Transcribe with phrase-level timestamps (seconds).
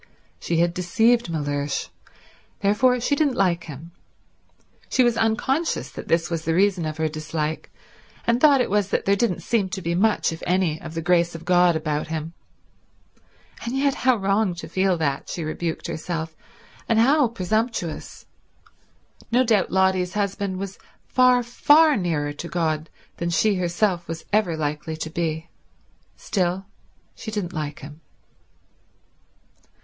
[0.39, 1.89] She had deceived Mellersh;
[2.61, 3.91] therefore she didn't like him.
[4.89, 7.69] She was unconscious that this was the reason of her dislike,
[8.25, 11.03] and thought it was that there didn't seem to be much, if any, of the
[11.03, 12.33] grace of god about him.
[13.63, 16.35] And yet how wrong to feel that, she rebuked herself,
[16.89, 18.25] and how presumptuous.
[19.31, 24.57] No doubt Lotty's husband was far, far nearer to God than she herself was ever
[24.57, 25.51] likely to be.
[26.15, 26.65] Still,
[27.13, 28.01] she didn't like him.